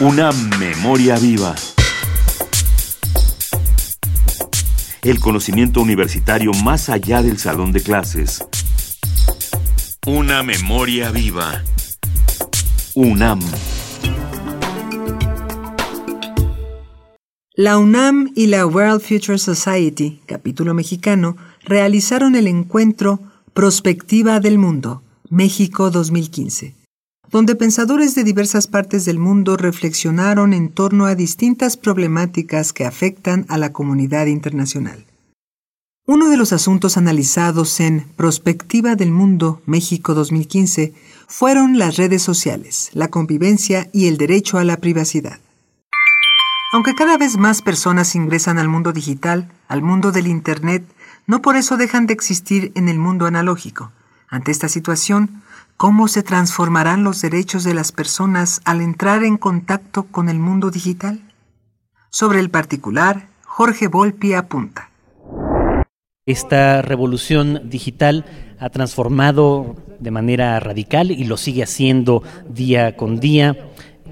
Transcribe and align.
Una 0.00 0.32
memoria 0.58 1.16
viva. 1.20 1.54
El 5.02 5.20
conocimiento 5.20 5.80
universitario 5.80 6.50
más 6.64 6.88
allá 6.88 7.22
del 7.22 7.38
salón 7.38 7.70
de 7.70 7.80
clases. 7.80 8.44
Una 10.04 10.42
memoria 10.42 11.12
viva. 11.12 11.62
UNAM. 12.94 13.38
La 17.54 17.78
UNAM 17.78 18.32
y 18.34 18.48
la 18.48 18.66
World 18.66 19.00
Future 19.00 19.38
Society, 19.38 20.20
capítulo 20.26 20.74
mexicano, 20.74 21.36
realizaron 21.62 22.34
el 22.34 22.48
encuentro 22.48 23.20
Prospectiva 23.52 24.40
del 24.40 24.58
Mundo, 24.58 25.04
México 25.30 25.92
2015 25.92 26.83
donde 27.34 27.56
pensadores 27.56 28.14
de 28.14 28.22
diversas 28.22 28.68
partes 28.68 29.04
del 29.04 29.18
mundo 29.18 29.56
reflexionaron 29.56 30.52
en 30.52 30.68
torno 30.68 31.06
a 31.06 31.16
distintas 31.16 31.76
problemáticas 31.76 32.72
que 32.72 32.84
afectan 32.84 33.44
a 33.48 33.58
la 33.58 33.72
comunidad 33.72 34.26
internacional. 34.26 35.04
Uno 36.06 36.28
de 36.28 36.36
los 36.36 36.52
asuntos 36.52 36.96
analizados 36.96 37.80
en 37.80 38.06
Prospectiva 38.14 38.94
del 38.94 39.10
Mundo 39.10 39.60
México 39.66 40.14
2015 40.14 40.94
fueron 41.26 41.76
las 41.76 41.96
redes 41.96 42.22
sociales, 42.22 42.90
la 42.92 43.08
convivencia 43.08 43.90
y 43.92 44.06
el 44.06 44.16
derecho 44.16 44.58
a 44.58 44.62
la 44.62 44.76
privacidad. 44.76 45.40
Aunque 46.72 46.94
cada 46.94 47.18
vez 47.18 47.36
más 47.36 47.62
personas 47.62 48.14
ingresan 48.14 48.58
al 48.58 48.68
mundo 48.68 48.92
digital, 48.92 49.50
al 49.66 49.82
mundo 49.82 50.12
del 50.12 50.28
Internet, 50.28 50.84
no 51.26 51.42
por 51.42 51.56
eso 51.56 51.76
dejan 51.76 52.06
de 52.06 52.14
existir 52.14 52.70
en 52.76 52.88
el 52.88 53.00
mundo 53.00 53.26
analógico. 53.26 53.90
Ante 54.34 54.50
esta 54.50 54.68
situación, 54.68 55.44
¿Cómo 55.76 56.06
se 56.06 56.22
transformarán 56.22 57.02
los 57.02 57.20
derechos 57.20 57.64
de 57.64 57.74
las 57.74 57.90
personas 57.90 58.60
al 58.64 58.80
entrar 58.80 59.24
en 59.24 59.36
contacto 59.36 60.04
con 60.04 60.28
el 60.28 60.38
mundo 60.38 60.70
digital? 60.70 61.20
Sobre 62.10 62.38
el 62.38 62.48
particular, 62.48 63.26
Jorge 63.42 63.88
Volpi 63.88 64.34
apunta. 64.34 64.90
Esta 66.26 66.80
revolución 66.80 67.68
digital 67.68 68.24
ha 68.60 68.70
transformado 68.70 69.74
de 69.98 70.12
manera 70.12 70.60
radical 70.60 71.10
y 71.10 71.24
lo 71.24 71.36
sigue 71.36 71.64
haciendo 71.64 72.22
día 72.48 72.96
con 72.96 73.18
día 73.18 73.56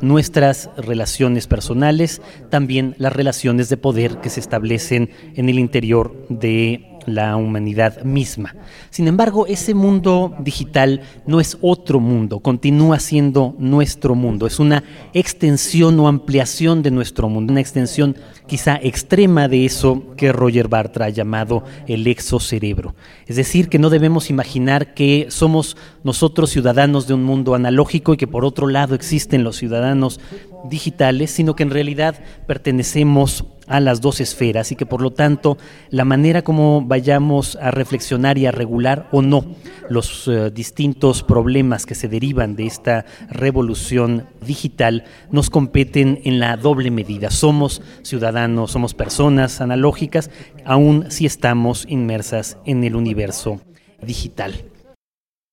nuestras 0.00 0.70
relaciones 0.76 1.48
personales, 1.48 2.22
también 2.50 2.94
las 2.98 3.12
relaciones 3.12 3.68
de 3.68 3.76
poder 3.76 4.18
que 4.18 4.30
se 4.30 4.38
establecen 4.40 5.10
en 5.34 5.48
el 5.48 5.58
interior 5.58 6.26
de 6.28 6.87
la 7.08 7.36
humanidad 7.36 8.02
misma. 8.02 8.54
Sin 8.90 9.08
embargo, 9.08 9.46
ese 9.46 9.74
mundo 9.74 10.34
digital 10.40 11.02
no 11.26 11.40
es 11.40 11.58
otro 11.60 12.00
mundo, 12.00 12.40
continúa 12.40 12.98
siendo 12.98 13.54
nuestro 13.58 14.14
mundo, 14.14 14.46
es 14.46 14.58
una 14.58 14.84
extensión 15.12 15.98
o 16.00 16.08
ampliación 16.08 16.82
de 16.82 16.90
nuestro 16.90 17.28
mundo, 17.28 17.52
una 17.52 17.60
extensión 17.60 18.16
quizá 18.46 18.78
extrema 18.82 19.48
de 19.48 19.64
eso 19.64 20.02
que 20.16 20.32
Roger 20.32 20.68
Bartra 20.68 21.06
ha 21.06 21.10
llamado 21.10 21.64
el 21.86 22.06
exocerebro. 22.06 22.94
Es 23.26 23.36
decir, 23.36 23.68
que 23.68 23.78
no 23.78 23.90
debemos 23.90 24.30
imaginar 24.30 24.94
que 24.94 25.26
somos 25.28 25.76
nosotros 26.02 26.50
ciudadanos 26.50 27.06
de 27.06 27.14
un 27.14 27.24
mundo 27.24 27.54
analógico 27.54 28.14
y 28.14 28.16
que 28.16 28.26
por 28.26 28.44
otro 28.44 28.66
lado 28.66 28.94
existen 28.94 29.44
los 29.44 29.56
ciudadanos 29.56 30.20
digitales, 30.68 31.30
sino 31.30 31.54
que 31.54 31.62
en 31.62 31.70
realidad 31.70 32.16
pertenecemos 32.46 33.44
a 33.68 33.80
las 33.80 34.00
dos 34.00 34.20
esferas 34.20 34.72
y 34.72 34.76
que 34.76 34.86
por 34.86 35.02
lo 35.02 35.10
tanto 35.12 35.58
la 35.90 36.04
manera 36.04 36.42
como 36.42 36.82
vayamos 36.82 37.56
a 37.56 37.70
reflexionar 37.70 38.38
y 38.38 38.46
a 38.46 38.50
regular 38.50 39.08
o 39.12 39.22
no 39.22 39.44
los 39.88 40.28
eh, 40.28 40.50
distintos 40.50 41.22
problemas 41.22 41.86
que 41.86 41.94
se 41.94 42.08
derivan 42.08 42.56
de 42.56 42.66
esta 42.66 43.04
revolución 43.28 44.26
digital 44.46 45.04
nos 45.30 45.50
competen 45.50 46.20
en 46.24 46.40
la 46.40 46.56
doble 46.56 46.90
medida. 46.90 47.30
Somos 47.30 47.82
ciudadanos, 48.02 48.72
somos 48.72 48.94
personas 48.94 49.60
analógicas, 49.60 50.30
aun 50.64 51.10
si 51.10 51.26
estamos 51.26 51.86
inmersas 51.88 52.58
en 52.64 52.84
el 52.84 52.96
universo 52.96 53.60
digital. 54.02 54.54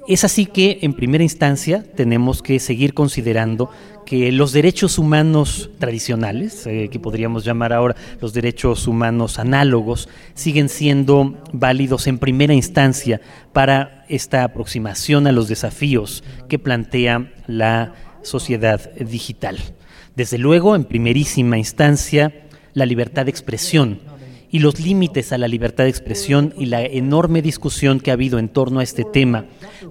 Es 0.07 0.23
así 0.23 0.45
que, 0.45 0.77
en 0.83 0.93
primera 0.93 1.23
instancia, 1.23 1.83
tenemos 1.95 2.43
que 2.43 2.59
seguir 2.59 2.93
considerando 2.93 3.71
que 4.05 4.31
los 4.31 4.53
derechos 4.53 4.99
humanos 4.99 5.71
tradicionales, 5.79 6.67
eh, 6.67 6.89
que 6.91 6.99
podríamos 6.99 7.43
llamar 7.43 7.73
ahora 7.73 7.95
los 8.21 8.31
derechos 8.31 8.87
humanos 8.87 9.39
análogos, 9.39 10.07
siguen 10.35 10.69
siendo 10.69 11.41
válidos 11.53 12.05
en 12.05 12.19
primera 12.19 12.53
instancia 12.53 13.19
para 13.51 14.05
esta 14.07 14.43
aproximación 14.43 15.25
a 15.25 15.31
los 15.31 15.47
desafíos 15.47 16.23
que 16.47 16.59
plantea 16.59 17.33
la 17.47 17.95
sociedad 18.21 18.91
digital. 18.93 19.57
Desde 20.15 20.37
luego, 20.37 20.75
en 20.75 20.83
primerísima 20.83 21.57
instancia, 21.57 22.31
la 22.73 22.85
libertad 22.85 23.25
de 23.25 23.31
expresión 23.31 24.01
y 24.55 24.59
los 24.59 24.79
límites 24.79 25.33
a 25.33 25.37
la 25.37 25.49
libertad 25.49 25.83
de 25.83 25.89
expresión 25.89 26.53
y 26.57 26.67
la 26.67 26.81
enorme 26.81 27.41
discusión 27.41 27.99
que 27.99 28.09
ha 28.09 28.13
habido 28.13 28.39
en 28.39 28.47
torno 28.47 28.79
a 28.79 28.83
este 28.83 29.03
tema, 29.03 29.47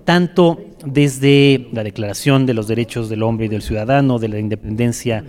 tanto 0.07 0.59
desde 0.87 1.69
la 1.71 1.85
Declaración 1.85 2.47
de 2.47 2.55
los 2.55 2.67
Derechos 2.67 3.11
del 3.11 3.25
Hombre 3.25 3.45
y 3.45 3.49
del 3.51 3.61
Ciudadano, 3.61 4.19
de 4.19 4.29
la 4.29 4.39
Independencia 4.39 5.27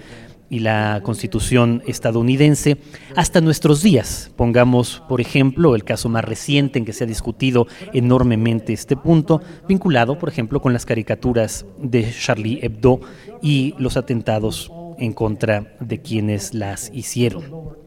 y 0.50 0.60
la 0.60 1.02
Constitución 1.04 1.84
estadounidense, 1.86 2.78
hasta 3.18 3.42
nuestros 3.42 3.84
días. 3.84 4.32
Pongamos, 4.38 5.04
por 5.10 5.20
ejemplo, 5.20 5.76
el 5.76 5.84
caso 5.84 6.08
más 6.08 6.24
reciente 6.24 6.80
en 6.80 6.86
que 6.86 6.94
se 6.94 7.04
ha 7.04 7.08
discutido 7.08 7.68
enormemente 7.92 8.72
este 8.72 8.96
punto, 8.96 9.42
vinculado, 9.68 10.18
por 10.18 10.30
ejemplo, 10.30 10.62
con 10.62 10.72
las 10.72 10.86
caricaturas 10.86 11.66
de 11.78 12.10
Charlie 12.10 12.60
Hebdo 12.62 13.02
y 13.42 13.76
los 13.80 13.98
atentados 13.98 14.72
en 14.98 15.12
contra 15.12 15.76
de 15.82 16.00
quienes 16.00 16.54
las 16.54 16.90
hicieron. 16.94 17.84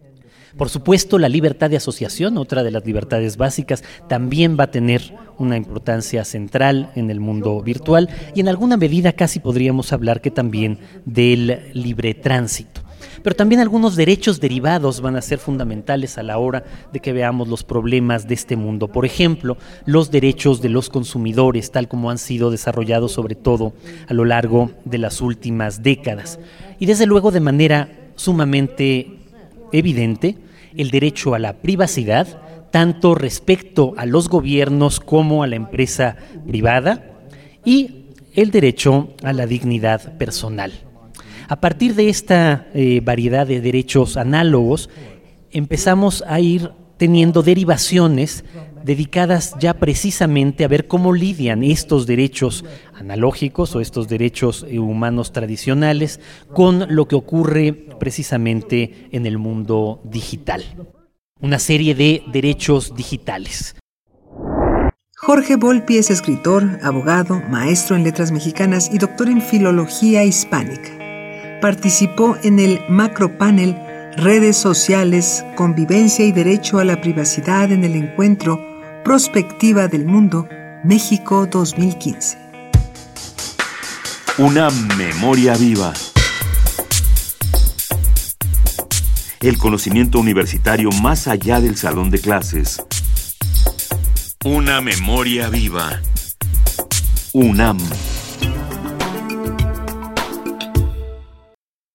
Por 0.59 0.69
supuesto, 0.71 1.21
la 1.21 1.29
libertad 1.29 1.71
de 1.71 1.77
asociación, 1.77 2.37
otra 2.37 2.65
de 2.65 2.73
las 2.73 2.85
libertades 2.85 3.37
básicas, 3.37 3.85
también 4.09 4.57
va 4.59 4.65
a 4.65 4.71
tener 4.73 5.15
una 5.39 5.57
importancia 5.57 6.25
central 6.25 6.91
en 6.97 7.13
el 7.13 7.21
mundo 7.21 7.63
virtual 7.63 8.09
y 8.35 8.41
en 8.41 8.49
alguna 8.49 8.77
medida 8.77 9.13
casi 9.13 9.39
podríamos 9.39 9.93
hablar 9.93 10.21
que 10.21 10.33
también 10.33 10.81
del 11.05 11.71
libre 11.75 12.13
tránsito. 12.15 12.81
Pero 13.23 13.37
también 13.37 13.61
algunos 13.61 13.95
derechos 13.95 14.41
derivados 14.41 15.01
van 15.01 15.15
a 15.15 15.23
ser 15.23 15.39
fundamentales 15.39 16.19
a 16.19 16.25
la 16.25 16.39
hora 16.39 16.65
de 16.93 16.99
que 16.99 17.13
veamos 17.13 17.47
los 17.47 17.63
problemas 17.63 18.27
de 18.27 18.35
este 18.35 18.57
mundo. 18.57 18.89
Por 18.89 19.07
ejemplo, 19.07 19.57
los 19.87 20.11
derechos 20.11 20.61
de 20.61 20.71
los 20.71 20.89
consumidores, 20.89 21.71
tal 21.71 21.87
como 21.87 22.11
han 22.11 22.19
sido 22.19 22.51
desarrollados 22.51 23.13
sobre 23.13 23.37
todo 23.37 23.75
a 24.09 24.15
lo 24.15 24.25
largo 24.25 24.73
de 24.85 24.99
las 24.99 25.21
últimas 25.21 25.85
décadas. 25.85 26.41
Y 26.81 26.87
desde 26.87 27.07
luego 27.07 27.31
de 27.31 27.41
manera 27.41 28.11
sumamente 28.17 29.19
evidente, 29.73 30.37
el 30.77 30.91
derecho 30.91 31.35
a 31.35 31.39
la 31.39 31.55
privacidad, 31.55 32.41
tanto 32.71 33.15
respecto 33.15 33.95
a 33.97 34.07
los 34.07 34.29
gobiernos 34.29 35.01
como 35.01 35.43
a 35.43 35.47
la 35.47 35.57
empresa 35.57 36.17
privada, 36.47 37.05
y 37.65 38.07
el 38.35 38.51
derecho 38.51 39.09
a 39.23 39.33
la 39.33 39.47
dignidad 39.47 40.17
personal. 40.17 40.73
A 41.49 41.61
partir 41.61 41.95
de 41.95 42.09
esta 42.09 42.69
eh, 42.75 43.01
variedad 43.03 43.47
de 43.47 43.61
derechos 43.61 44.17
análogos, 44.17 44.91
empezamos 45.51 46.23
a 46.27 46.41
ir 46.41 46.71
teniendo 46.99 47.43
derivaciones 47.43 48.45
dedicadas 48.89 49.55
ya 49.61 49.75
precisamente 49.75 50.65
a 50.65 50.69
ver 50.69 50.89
cómo 50.89 51.13
lidian 51.13 51.63
estos 51.63 52.07
derechos 52.07 52.65
analógicos 52.95 53.77
o 53.77 53.83
estos 53.83 54.09
derechos 54.09 54.65
eh, 54.67 54.79
humanos 54.79 55.31
tradicionales 55.31 56.21
con 56.55 56.87
lo 56.89 57.07
que 57.07 57.15
ocurre 57.15 57.75
precisamente 58.01 59.07
en 59.13 59.27
el 59.27 59.37
mundo 59.37 60.01
digital. 60.05 60.65
Una 61.39 61.59
serie 61.59 61.95
de 61.95 62.23
derechos 62.33 62.95
digitales. 62.97 63.77
Jorge 65.19 65.57
Volpi 65.57 65.99
es 65.99 66.11
escritor, 66.11 66.79
abogado, 66.83 67.43
maestro 67.51 67.95
en 67.95 68.05
letras 68.05 68.33
mexicanas 68.33 68.89
y 68.91 68.97
doctor 68.97 69.29
en 69.29 69.43
filología 69.43 70.25
hispánica. 70.25 71.61
Participó 71.61 72.39
en 72.43 72.59
el 72.59 72.81
macropanel 72.89 73.77
Redes 74.17 74.57
sociales, 74.57 75.45
convivencia 75.57 76.25
y 76.25 76.33
derecho 76.33 76.79
a 76.79 76.85
la 76.85 77.01
privacidad 77.01 77.71
en 77.71 77.85
el 77.85 77.95
encuentro 77.95 78.68
Prospectiva 79.05 79.89
del 79.89 80.05
Mundo, 80.05 80.49
México 80.85 81.47
2015. 81.47 82.37
Una 84.39 84.69
memoria 84.97 85.55
viva. 85.55 85.93
El 89.41 89.57
conocimiento 89.57 90.19
universitario 90.19 90.91
más 91.01 91.27
allá 91.27 91.61
del 91.61 91.77
salón 91.77 92.11
de 92.11 92.21
clases. 92.21 92.83
Una 94.45 94.81
memoria 94.81 95.49
viva. 95.49 96.01
UNAM. 97.33 97.79